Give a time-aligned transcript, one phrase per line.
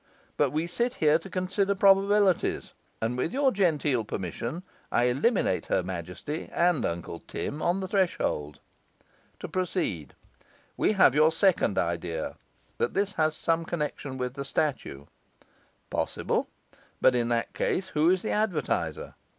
[0.35, 5.83] But we sit here to consider probabilities; and with your genteel permission, I eliminate her
[5.83, 8.57] Majesty and Uncle Tim on the threshold.
[9.41, 10.15] To proceed,
[10.75, 12.35] we have your second idea,
[12.79, 15.05] that this has some connection with the statue.
[15.91, 16.47] Possible;
[16.99, 19.13] but in that case who is the advertiser?